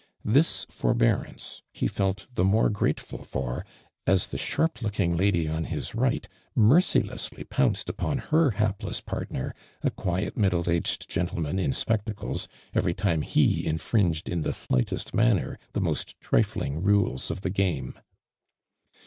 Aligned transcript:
This 0.25 0.65
forbearance 0.67 1.61
he 1.71 1.87
felt 1.87 2.25
the 2.33 2.43
more 2.43 2.71
grateful 2.71 3.23
for, 3.23 3.63
as 4.07 4.25
the 4.29 4.37
sharp 4.39 4.81
looking 4.81 5.15
lady 5.15 5.47
on 5.47 5.65
his 5.65 5.93
right 5.93 6.27
mercilessly 6.55 7.43
pounced 7.43 7.87
upon 7.87 8.17
her 8.17 8.49
bapless 8.53 8.99
partner, 8.99 9.53
a 9.83 9.91
quiet, 9.91 10.35
middle 10.35 10.67
aged 10.67 11.07
gen 11.07 11.27
tleman 11.27 11.59
in 11.59 11.71
spectacles, 11.71 12.47
every 12.73 12.95
time 12.95 13.21
he 13.21 13.61
infring 13.63 14.17
ed 14.17 14.27
in 14.33 14.41
the 14.41 14.53
slightest 14.53 15.13
manner 15.13 15.59
the 15.73 15.81
most 15.81 16.19
tri 16.19 16.41
lling 16.55 16.81
rules 16.83 17.29
of 17.29 17.41
the 17.41 17.51
game. 17.51 17.93